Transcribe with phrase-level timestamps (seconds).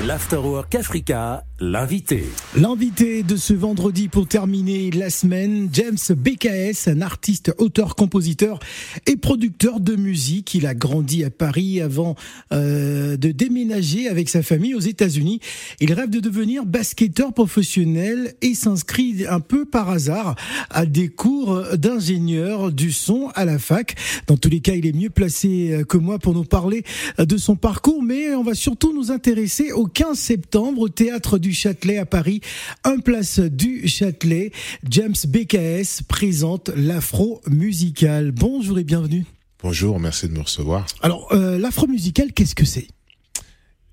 [0.00, 2.24] L'Afterwork Africa, l'invité.
[2.56, 8.58] L'invité de ce vendredi pour terminer la semaine, James BKS, un artiste, auteur, compositeur
[9.06, 10.54] et producteur de musique.
[10.54, 12.16] Il a grandi à Paris avant
[12.52, 15.38] euh, de déménager avec sa famille aux États-Unis.
[15.78, 20.34] Il rêve de devenir basketteur professionnel et s'inscrit un peu par hasard
[20.70, 23.94] à des cours d'ingénieur du son à la fac.
[24.26, 26.82] Dans tous les cas, il est mieux placé que moi pour nous parler
[27.18, 31.52] de son parcours, mais on va surtout nous intéresser au 15 septembre au théâtre du
[31.52, 32.40] Châtelet à Paris,
[32.84, 34.52] un place du Châtelet.
[34.88, 38.32] James BKS présente l'afro musical.
[38.32, 39.24] Bonjour et bienvenue.
[39.62, 40.86] Bonjour, merci de me recevoir.
[41.02, 42.88] Alors, euh, l'afro musical, qu'est-ce que c'est?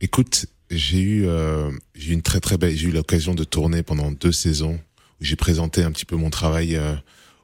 [0.02, 3.84] Écoute, j'ai eu, euh, j'ai eu une très très belle, j'ai eu l'occasion de tourner
[3.84, 4.80] pendant deux saisons
[5.20, 6.96] où j'ai présenté un petit peu mon travail euh,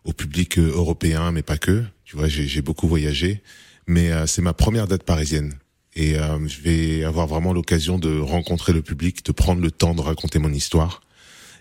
[0.04, 1.84] au public européen, mais pas que.
[2.04, 3.42] Tu vois, j'ai beaucoup voyagé,
[3.88, 5.56] mais c'est ma première date parisienne
[5.96, 9.96] et euh, je vais avoir vraiment l'occasion de rencontrer le public, de prendre le temps
[9.96, 11.02] de raconter mon histoire.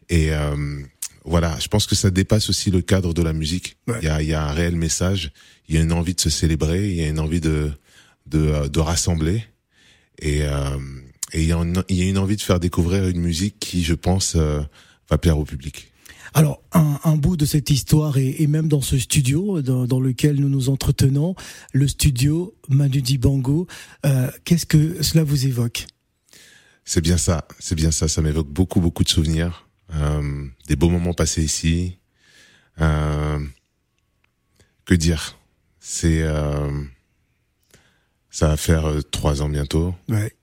[0.08, 0.80] Et euh,
[1.24, 3.76] voilà, je pense que ça dépasse aussi le cadre de la musique.
[4.02, 5.32] Il y, a, y, a, un réel message,
[5.68, 7.72] il y a une envie de se célébrer, il y a une envie de
[8.26, 9.44] de, euh, de rassembler,
[10.20, 10.78] et, euh,
[11.32, 13.58] et il, y a une, il y a une envie de faire découvrir une musique
[13.58, 14.60] qui, je pense, euh,
[15.10, 15.92] va plaire au public.
[16.32, 20.00] Alors, un, un, bout de cette histoire, et, et même dans ce studio dans, dans,
[20.00, 21.34] lequel nous nous entretenons,
[21.72, 23.66] le studio Manu Dibango,
[24.06, 25.86] euh, qu'est-ce que cela vous évoque?
[26.84, 30.90] C'est bien ça, c'est bien ça, ça m'évoque beaucoup, beaucoup de souvenirs, euh, des beaux
[30.90, 31.98] moments passés ici.
[32.80, 33.38] Euh,
[34.84, 35.38] que dire?
[35.80, 36.24] C'est...
[38.30, 39.94] Ça va faire trois ans bientôt.
[40.08, 40.34] Ouais.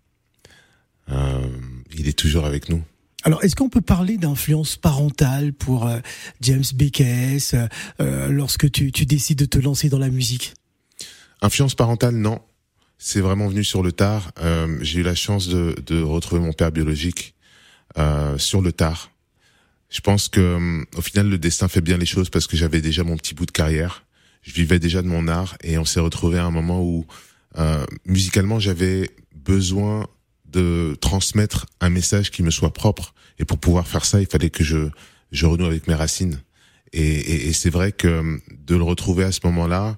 [1.94, 2.82] il est toujours avec nous.
[3.24, 6.00] Alors, est-ce qu'on peut parler d'influence parentale pour euh,
[6.42, 7.56] James BKS
[8.00, 10.54] euh, lorsque tu, tu, décides de te lancer dans la musique?
[11.42, 12.40] Influence parentale, non.
[12.98, 14.32] C'est vraiment venu sur le tard.
[14.42, 17.34] Euh, J'ai eu la chance de, de, retrouver mon père biologique
[17.98, 19.12] euh, sur le tard.
[19.90, 23.04] Je pense que au final, le destin fait bien les choses parce que j'avais déjà
[23.04, 24.06] mon petit bout de carrière.
[24.42, 27.06] Je vivais déjà de mon art et on s'est retrouvé à un moment où
[27.58, 30.08] euh, musicalement j'avais besoin
[30.52, 33.14] de transmettre un message qui me soit propre.
[33.40, 34.90] Et pour pouvoir faire ça, il fallait que je,
[35.32, 36.40] je renoue avec mes racines.
[36.94, 39.98] Et, et, et c'est vrai que de le retrouver à ce moment-là,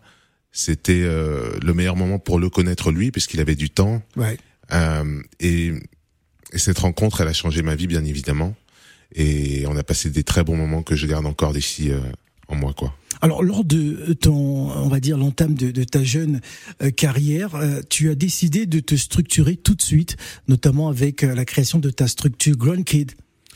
[0.52, 4.02] c'était euh, le meilleur moment pour le connaître lui, puisqu'il avait du temps.
[4.16, 4.38] Ouais.
[4.72, 5.74] Euh, et,
[6.52, 8.56] et, cette rencontre, elle a changé ma vie, bien évidemment.
[9.16, 12.00] Et on a passé des très bons moments que je garde encore d'ici euh,
[12.48, 12.96] en moi, quoi.
[13.22, 16.42] Alors, lors de ton, on va dire, l'entame de, de, ta jeune
[16.82, 20.18] euh, carrière, euh, tu as décidé de te structurer tout de suite,
[20.48, 23.14] notamment avec euh, la création de ta structure Grown Kid.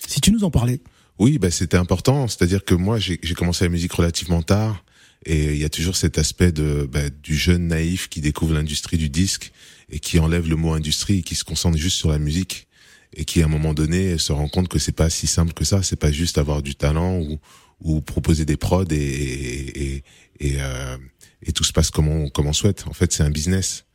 [0.08, 0.80] Si tu nous en parlais.
[1.20, 2.28] Oui, bah, c'était important.
[2.28, 4.86] C'est-à-dire que moi, j'ai commencé la musique relativement tard.
[5.25, 8.98] Et il y a toujours cet aspect de bah, du jeune naïf qui découvre l'industrie
[8.98, 9.52] du disque
[9.90, 12.68] et qui enlève le mot industrie et qui se concentre juste sur la musique
[13.14, 15.66] et qui à un moment donné se rend compte que c'est pas si simple que
[15.66, 15.81] ça.
[15.81, 17.40] C'est pas juste avoir du talent ou
[17.82, 20.04] ou proposer des prods et et
[20.40, 20.98] et, euh,
[21.42, 22.86] et tout se passe comme on comme on souhaite.
[22.88, 23.86] En fait, c'est un business.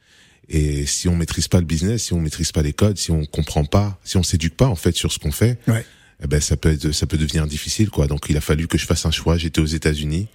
[0.48, 3.24] Et si on maîtrise pas le business, si on maîtrise pas les codes, si on
[3.24, 5.84] comprend pas, si on s'éduque pas en fait sur ce qu'on fait, ouais.
[6.22, 8.06] eh ben ça peut être, ça peut devenir difficile quoi.
[8.06, 9.38] Donc il a fallu que je fasse un choix.
[9.38, 10.26] J'étais aux États-Unis,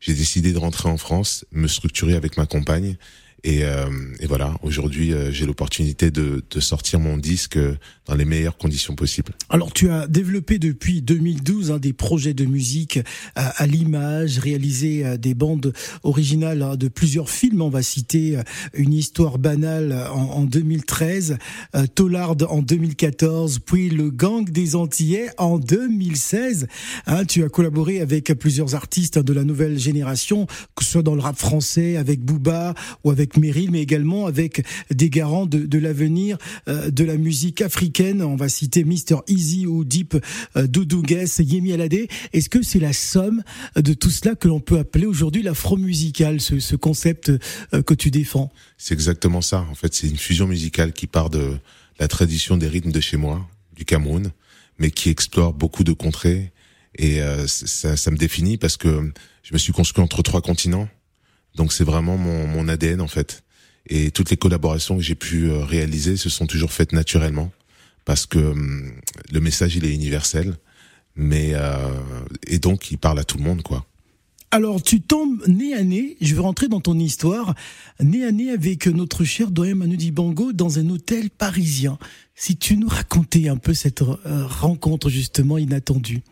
[0.00, 2.96] j'ai décidé de rentrer en France, me structurer avec ma compagne
[3.46, 3.86] et, euh,
[4.18, 7.56] et, voilà, aujourd'hui, euh, j'ai l'opportunité de, de, sortir mon disque
[8.06, 9.32] dans les meilleures conditions possibles.
[9.50, 12.98] Alors, tu as développé depuis 2012 hein, des projets de musique
[13.36, 17.62] à, à l'image, réalisé euh, des bandes originales hein, de plusieurs films.
[17.62, 18.42] On va citer euh,
[18.74, 21.38] Une histoire banale en, en 2013,
[21.74, 26.66] euh, Tollard en 2014, puis Le Gang des Antillais en 2016.
[27.06, 31.14] Hein, tu as collaboré avec plusieurs artistes de la nouvelle génération, que ce soit dans
[31.14, 32.74] le rap français, avec Booba
[33.04, 36.38] ou avec Meryl, mais également avec des garants de, de l'avenir
[36.68, 38.22] euh, de la musique africaine.
[38.22, 40.16] On va citer Mr Easy ou Deep,
[40.56, 42.06] euh, Doudou Guess, Yemi Alade.
[42.32, 43.42] Est-ce que c'est la somme
[43.76, 48.10] de tout cela que l'on peut appeler aujourd'hui l'afro-musical, ce, ce, concept euh, que tu
[48.10, 48.52] défends?
[48.78, 49.66] C'est exactement ça.
[49.70, 51.56] En fait, c'est une fusion musicale qui part de
[51.98, 54.30] la tradition des rythmes de chez moi, du Cameroun,
[54.78, 56.52] mais qui explore beaucoup de contrées.
[56.98, 59.12] Et euh, ça, ça me définit parce que
[59.42, 60.88] je me suis construit entre trois continents
[61.56, 63.42] donc c'est vraiment mon, mon, ADN en fait.
[63.88, 67.52] Et toutes les collaborations que j'ai pu réaliser se sont toujours faites naturellement
[68.04, 68.92] parce que hum,
[69.32, 70.56] le message il est universel,
[71.14, 71.90] mais euh,
[72.46, 73.86] et donc il parle à tout le monde quoi.
[74.52, 77.54] Alors, tu tombes nez à nez, je vais rentrer dans ton histoire,
[78.00, 81.98] nez à nez avec notre cher doyen Manu Dibango dans un hôtel parisien.
[82.36, 86.22] Si tu nous racontais un peu cette euh, rencontre justement inattendue.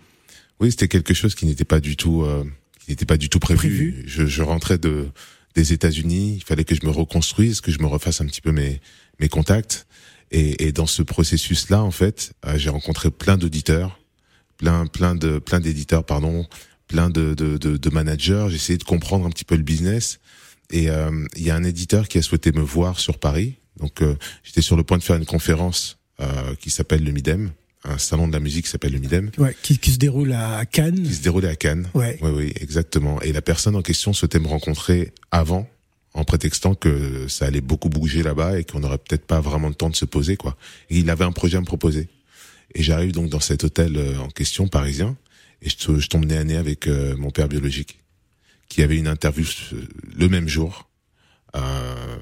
[0.60, 2.44] Oui, c'était quelque chose qui n'était pas du tout euh,
[2.84, 3.92] qui n'était pas du tout prévu.
[3.92, 4.04] prévu.
[4.06, 5.08] Je, je, rentrais de
[5.54, 8.52] des États-Unis, il fallait que je me reconstruise, que je me refasse un petit peu
[8.52, 8.81] mes
[9.20, 9.86] mes contacts.
[10.31, 14.00] Et, et dans ce processus-là, en fait, euh, j'ai rencontré plein d'auditeurs,
[14.56, 16.46] plein, plein de, plein d'éditeurs, pardon,
[16.88, 18.46] plein de, de, de, de managers.
[18.48, 20.19] J'ai essayé de comprendre un petit peu le business.
[20.70, 23.54] Et euh, il y a un éditeur qui a souhaité me voir sur Paris.
[23.78, 27.52] Donc, euh, j'étais sur le point de faire une conférence euh, qui s'appelle le Midem,
[27.84, 29.31] un salon de la musique qui s'appelle le Midem.
[29.38, 31.02] Ouais, qui, qui se déroule à Cannes.
[31.02, 31.88] Qui se déroulait à Cannes.
[31.94, 32.19] Ouais.
[32.22, 33.20] Oui, oui, exactement.
[33.22, 35.69] Et la personne en question souhaitait me rencontrer avant,
[36.14, 39.75] en prétextant que ça allait beaucoup bouger là-bas et qu'on n'aurait peut-être pas vraiment le
[39.75, 40.56] temps de se poser, quoi.
[40.90, 42.08] Et il avait un projet à me proposer.
[42.75, 45.16] Et j'arrive donc dans cet hôtel euh, en question parisien
[45.62, 47.98] et je, je tombe nez à nez avec euh, mon père biologique
[48.69, 49.82] qui avait une interview euh,
[50.16, 50.88] le même jour
[51.54, 52.16] euh,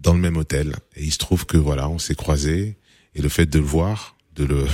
[0.00, 0.76] dans le même hôtel.
[0.96, 2.76] Et il se trouve que voilà, on s'est croisés
[3.14, 4.66] et le fait de le voir, de le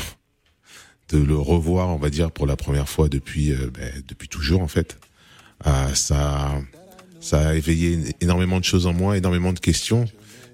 [1.10, 4.62] de le revoir, on va dire pour la première fois depuis euh, ben, depuis toujours
[4.62, 4.98] en fait,
[5.66, 6.60] euh, ça
[7.20, 10.06] ça a éveillé énormément de choses en moi, énormément de questions.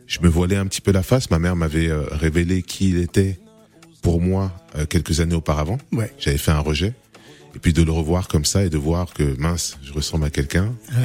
[0.06, 1.30] Je me voilais un petit peu la face.
[1.30, 3.38] Ma mère m'avait euh, révélé qui il était
[4.02, 5.78] pour moi euh, quelques années auparavant.
[5.92, 6.12] Ouais.
[6.18, 6.92] J'avais fait un rejet.
[7.54, 10.30] Et puis de le revoir comme ça et de voir que mince, je ressemble à
[10.30, 10.74] quelqu'un.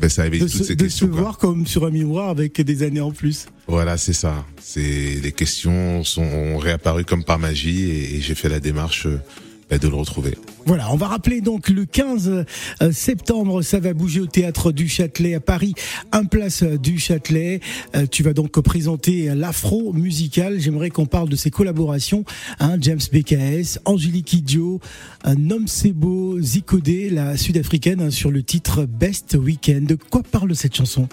[0.00, 1.08] ben ça De toutes se, ces de se questions.
[1.08, 1.20] quoi.
[1.20, 3.46] voir comme sur un miroir avec des années en plus.
[3.66, 4.44] Voilà, c'est ça.
[4.60, 9.06] C'est les questions sont ont réapparu comme par magie et, et j'ai fait la démarche
[9.06, 9.20] euh,
[9.70, 10.36] de le retrouver.
[10.66, 12.44] Voilà, on va rappeler donc le 15
[12.82, 15.74] euh, septembre, ça va bouger au théâtre du Châtelet à Paris,
[16.12, 17.60] un place euh, du Châtelet.
[17.96, 20.60] Euh, tu vas donc présenter l'afro musical.
[20.60, 22.24] J'aimerais qu'on parle de ses collaborations.
[22.60, 24.80] Hein, James BKS, Angélique Idio,
[25.36, 29.86] Nom Sebo, Zikode, la sud-africaine, hein, sur le titre Best Weekend.
[29.86, 31.08] De quoi parle cette chanson?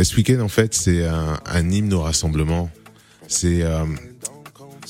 [0.00, 2.70] Ce week-end, en fait, c'est un, un hymne au rassemblement.
[3.28, 3.84] C'est euh,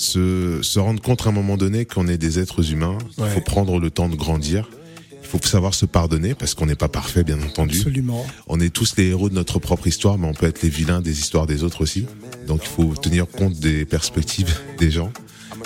[0.02, 2.98] se, se rendre compte à un moment donné qu'on est des êtres humains.
[3.18, 3.30] Il Ouais.
[3.30, 4.68] faut prendre le temps de grandir.
[5.22, 7.78] Il faut savoir se pardonner parce qu'on n'est pas parfait, bien entendu.
[7.78, 8.26] Absolument.
[8.48, 11.00] On est tous les héros de notre propre histoire, mais on peut être les vilains
[11.00, 12.04] des histoires des autres aussi.
[12.46, 15.10] Donc il faut tenir compte des perspectives des gens,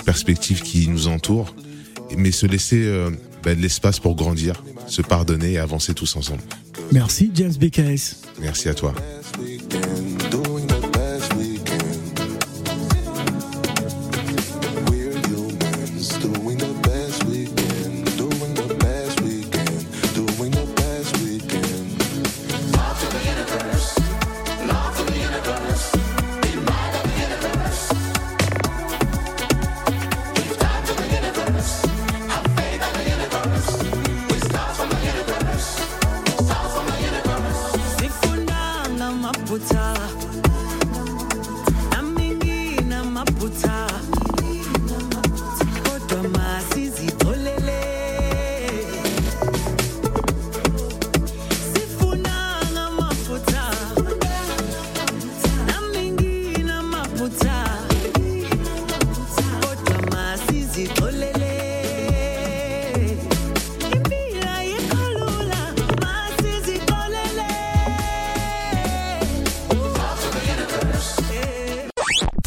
[0.05, 1.53] perspectives qui nous entourent,
[2.15, 3.09] mais se laisser euh,
[3.43, 6.41] ben, de l'espace pour grandir, se pardonner et avancer tous ensemble.
[6.93, 8.21] Merci James BKS.
[8.39, 8.93] Merci à toi.
[31.67, 31.96] lives.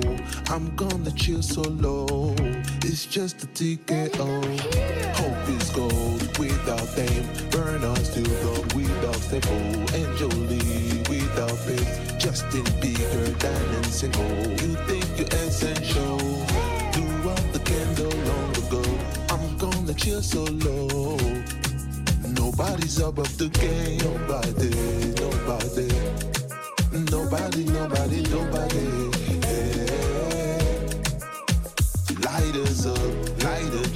[0.00, 0.16] Fool.
[0.48, 2.34] I'm gonna chill solo.
[2.84, 4.18] It's just a TKO.
[4.18, 4.42] Oh,
[5.14, 7.24] hope is gold without them.
[7.50, 9.54] Burner still gone without Stable.
[9.94, 12.18] And Jolie without Pip.
[12.18, 14.24] Justin bigger than single.
[14.62, 16.18] You think you're essential.
[16.92, 18.82] Blew out the candle long ago.
[19.30, 21.16] I'm gonna chill solo.
[22.26, 23.98] Nobody's above the game.
[23.98, 24.70] Nobody,
[25.22, 25.88] nobody.
[27.10, 29.17] Nobody, nobody, nobody.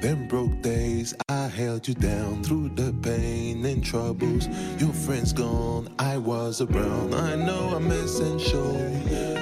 [0.00, 4.48] Them broke days, I held you down through the pain and troubles.
[4.78, 7.14] Your friends gone, I was around.
[7.14, 8.72] I know I'm essential.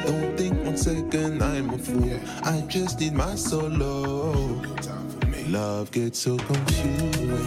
[0.05, 2.19] Don't think one second I'm a fool.
[2.43, 4.61] I just need my solo.
[5.47, 7.38] Love gets so confused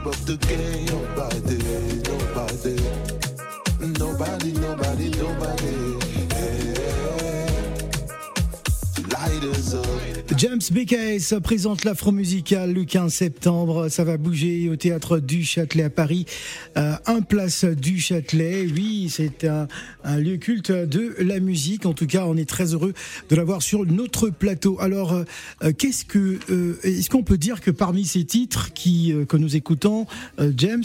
[0.00, 0.86] Nobody's above the game.
[0.86, 1.56] Nobody,
[2.08, 2.76] nobody.
[3.98, 5.89] Nobody, nobody, nobody.
[10.40, 13.90] James BKS présente l'Afro Musical le 15 septembre.
[13.90, 16.24] Ça va bouger au théâtre du Châtelet à Paris.
[16.78, 18.66] Euh, un place du Châtelet.
[18.74, 19.68] Oui, c'est un,
[20.16, 21.84] lieu culte de la musique.
[21.84, 22.94] En tout cas, on est très heureux
[23.28, 24.80] de l'avoir sur notre plateau.
[24.80, 25.24] Alors, euh,
[25.62, 26.38] euh, qu'est-ce que,
[26.84, 30.06] est-ce qu'on peut dire que parmi ces titres qui que nous écoutons,
[30.56, 30.84] James,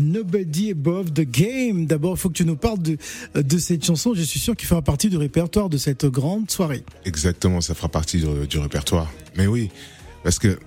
[0.00, 1.86] Nobody Above the Game?
[1.86, 2.96] D'abord, il faut que tu nous parles de
[3.36, 4.14] de cette chanson.
[4.14, 6.82] Je suis sûr qu'il fera partie du répertoire de cette grande soirée.
[7.04, 8.20] Exactement, ça fera partie
[8.50, 8.95] du répertoire.
[9.36, 9.70] Mais oui,
[10.22, 10.58] parce que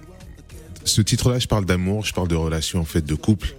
[0.86, 3.56] ce titre-là, je parle d'amour, je parle de relations en fait, de couple.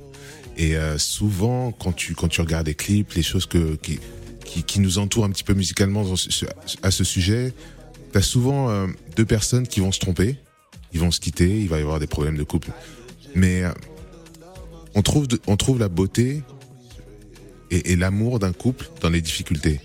[0.56, 3.98] Et euh, souvent, quand tu quand tu regardes les clips, les choses que qui
[4.44, 6.04] qui, nous entourent un petit peu musicalement
[6.82, 7.54] à ce sujet,
[8.12, 10.36] t'as souvent euh, deux personnes qui vont se tromper,
[10.92, 12.70] ils vont se quitter, il va y avoir des problèmes de couple.
[13.36, 13.70] Mais euh,
[14.96, 16.42] on trouve on trouve la beauté
[17.70, 19.80] et l'amour d'un couple dans les difficultés.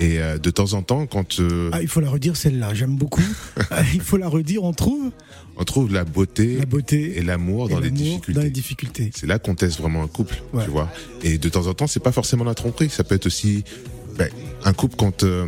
[0.00, 2.96] Et euh, de temps en temps, quand euh, Ah, il faut la redire celle-là, j'aime
[2.96, 3.22] beaucoup.
[3.70, 5.10] Ah, il faut la redire, on trouve
[5.56, 8.32] on trouve la beauté la beauté et l'amour dans, les l'amour difficultés.
[8.32, 9.10] dans les difficultés.
[9.14, 10.64] C'est là qu'on teste vraiment un couple, Ouais.
[10.64, 10.90] tu vois.
[11.22, 12.88] Et de temps en temps, c'est pas forcément la tromperie.
[12.88, 13.62] Ça peut être aussi
[14.16, 14.30] ben,
[14.64, 15.46] un couple quand euh,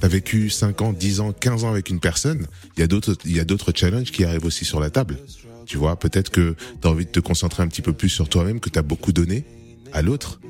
[0.00, 2.46] t'as vécu 5 ans, 10 ans, 15 ans avec une personne.
[2.76, 5.18] Il y a d'autres, il y a d'autres challenges qui arrivent aussi sur la table.
[5.66, 8.58] Tu vois, peut-être que t'as envie de te concentrer un petit peu plus sur toi-même,
[8.60, 9.44] que t'as beaucoup donné
[9.92, 10.40] à l'autre.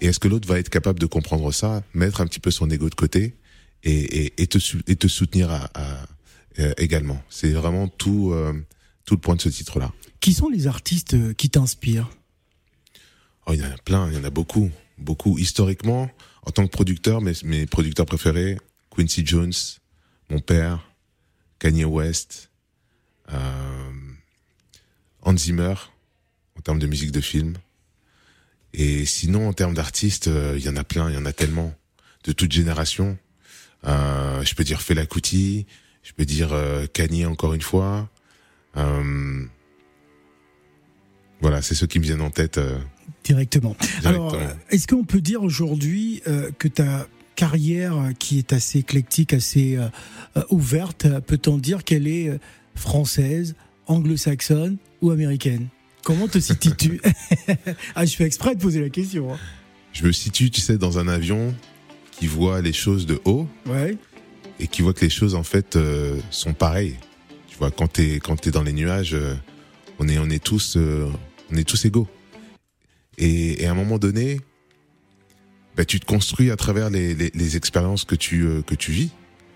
[0.00, 2.70] Et est-ce que l'autre va être capable de comprendre ça, mettre un petit peu son
[2.70, 3.34] ego de côté
[3.82, 3.92] et,
[4.26, 6.06] et, et, te, sou- et te soutenir à, à-
[6.58, 7.22] euh, également?
[7.28, 8.54] C'est vraiment tout, euh,
[9.04, 9.92] tout le point de ce titre-là.
[10.20, 12.10] Qui sont les artistes euh, qui t'inspirent?
[13.46, 15.38] Oh, il y en a plein, il y en a beaucoup, beaucoup.
[15.38, 16.10] Historiquement,
[16.44, 18.58] en tant que producteur, mes, mes producteurs préférés,
[18.94, 19.52] Quincy Jones,
[20.30, 20.90] mon père,
[21.58, 22.50] Kanye West,
[23.32, 23.90] euh,
[25.22, 25.74] Hans Zimmer,
[26.56, 27.56] en termes de musique de film.
[28.72, 31.32] Et sinon, en termes d'artistes, euh, il y en a plein, il y en a
[31.32, 31.74] tellement,
[32.24, 33.18] de toute génération.
[33.86, 35.66] Euh, je peux dire Fela Kuti,
[36.02, 38.08] je peux dire euh, Kanye encore une fois.
[38.76, 39.44] Euh,
[41.40, 42.60] voilà, c'est ceux qui me viennent en tête.
[43.24, 43.74] directement.
[44.04, 44.52] Alors, Directement.
[44.52, 46.22] euh, est-ce qu'on peut dire aujourd'hui
[46.58, 49.78] que ta carrière, qui est assez éclectique, assez
[50.50, 52.38] ouverte, peut-on dire qu'elle est
[52.74, 53.54] française,
[53.86, 55.68] anglo-saxonne ou américaine?
[56.10, 57.00] Comment te situes-tu?
[57.94, 59.32] Ah, je fais exprès de poser la question.
[59.32, 59.38] hein.
[59.92, 61.54] Je me situe, tu sais, dans un avion
[62.10, 63.96] qui voit les choses de haut Ouais.
[64.58, 66.96] et qui voit que les choses en fait euh, sont pareilles.
[67.48, 69.34] Tu vois, quand t'es quand t'es dans les nuages, euh,
[70.00, 71.08] on est on est tous euh,
[71.52, 72.08] on est tous égaux.
[73.18, 74.40] Et, et à un moment donné,
[75.76, 79.10] bah, tu te construis à travers les, les, les expériences que tu que tu vis.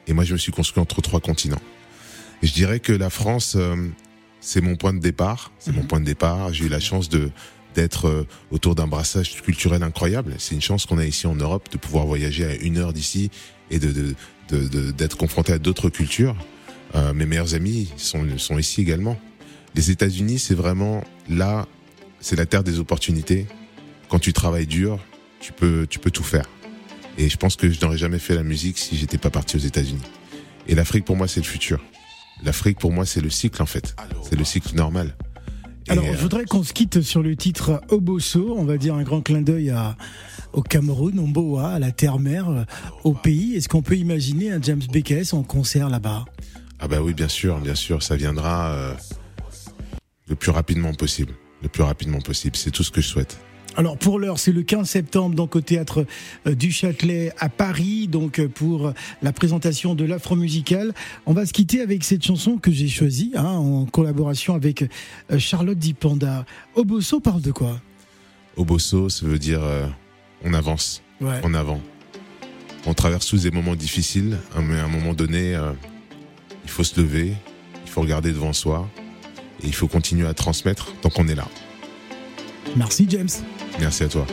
[0.06, 1.62] Et moi, je me suis construit entre trois continents.
[2.42, 3.56] Et je dirais que la France,
[4.46, 5.50] c'est mon point de départ.
[5.58, 6.52] C'est mon point de départ.
[6.52, 7.30] J'ai eu la chance de
[7.74, 10.34] d'être euh, autour d'un brassage culturel incroyable.
[10.38, 13.30] C'est une chance qu'on a ici en Europe de pouvoir voyager à une heure d'ici
[13.70, 14.14] et de de-
[14.50, 16.36] de- de- d'être confronté à d'autres cultures.
[16.94, 19.18] Euh, mes meilleurs amis sont sont ici également.
[19.74, 21.66] Les États-Unis, c'est vraiment là,
[22.20, 23.46] c'est la terre des opportunités.
[24.08, 25.00] Quand tu travailles dur,
[25.40, 26.48] tu peux tu peux tout faire.
[27.18, 29.60] Et je pense que je n'aurais jamais fait la musique si j'étais pas parti aux
[29.70, 30.02] États-Unis.
[30.68, 31.80] Et l'Afrique pour moi, c'est le futur.
[32.44, 33.96] L'Afrique pour moi, c'est le cycle en fait.
[34.28, 35.16] C'est le cycle normal.
[35.86, 38.54] Et, Alors, euh, je voudrais qu'on se quitte sur le titre Oboso.
[38.56, 39.96] On va dire un grand clin d'œil à,
[40.52, 42.64] au Cameroun, au Mboa, à la terre-mère, euh,
[43.02, 43.54] au pays.
[43.54, 46.24] Est-ce qu'on peut imaginer un James BKS en concert là-bas?
[46.78, 48.94] Ah bah oui, bien sûr, bien sûr, ça viendra euh,
[50.28, 51.32] le plus rapidement possible.
[51.62, 53.38] Le plus rapidement possible, c'est tout ce que je souhaite.
[53.76, 56.07] Alors pour l'heure, c'est le 15 septembre donc au théâtre
[56.47, 60.95] euh, du Châtelet à Paris donc euh, pour la présentation de l'Afro musical.
[61.26, 65.38] On va se quitter avec cette chanson que j'ai choisie hein, en collaboration avec euh,
[65.38, 66.45] Charlotte Dipanda.
[66.76, 67.81] Oboso parle de quoi?
[68.57, 69.87] Oboso, ça veut dire euh,
[70.45, 71.40] on avance, Ouais.
[71.43, 71.81] en avant.
[72.87, 75.73] On traverse tous des moments difficiles, hein, mais à un moment donné, euh,
[76.64, 77.33] il faut se lever,
[77.85, 78.88] il faut regarder devant soi,
[79.62, 81.49] et il faut continuer à transmettre tant qu'on est là.
[82.76, 83.28] Merci James.
[83.78, 84.26] Merci à toi.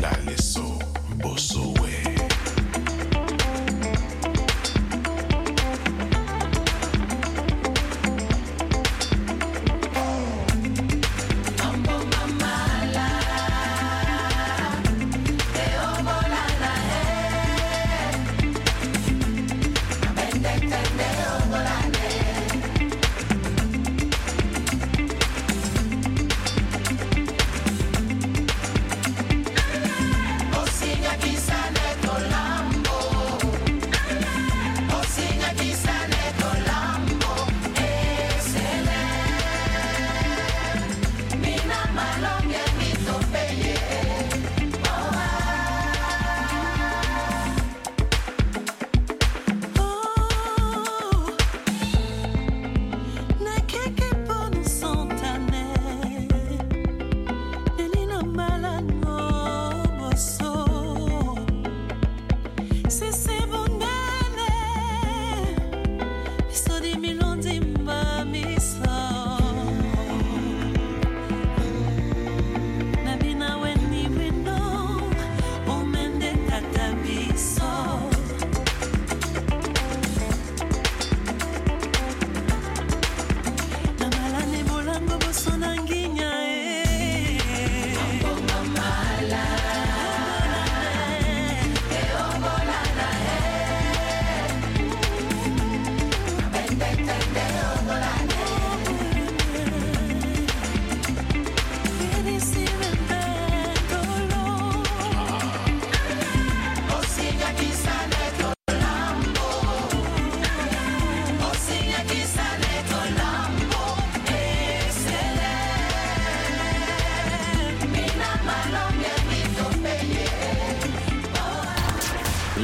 [0.00, 0.13] night.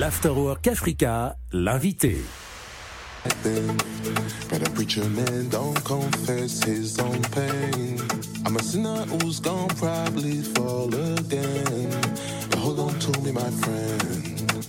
[0.00, 2.16] L'Afterwork Africa, l'invité.
[4.48, 8.00] But a preacher man don't confess his own pain.
[8.46, 11.90] I'm a sinner who's gonna probably fall again.
[12.48, 14.62] But hold on to me, my friend.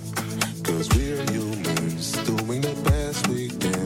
[0.66, 3.81] Cause we're humans doing the best we can.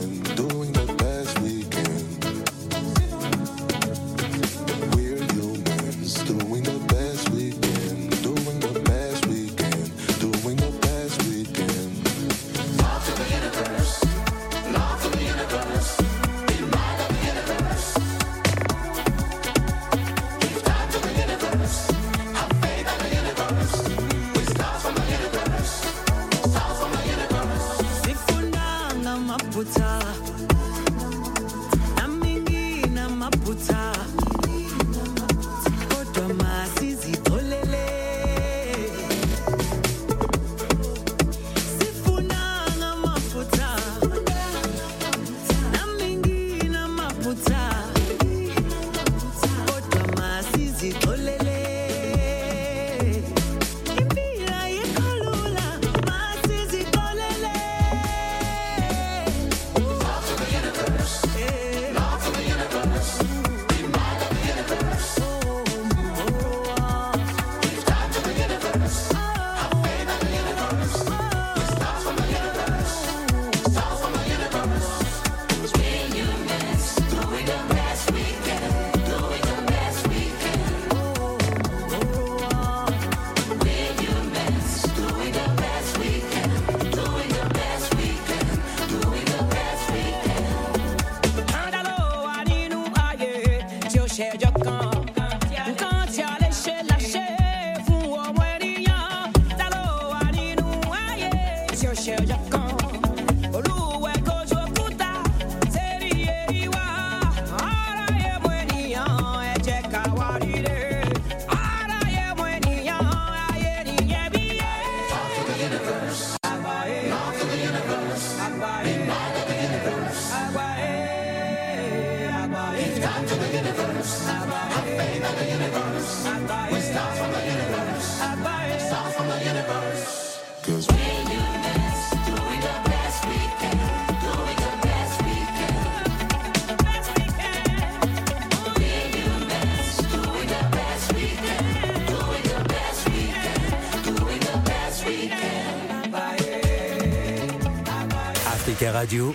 [148.96, 149.34] Radio.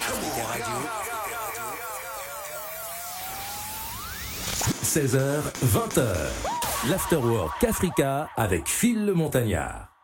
[4.91, 6.89] 16h, 20h.
[6.89, 9.90] L'Afterwork Africa avec Phil le Montagnard.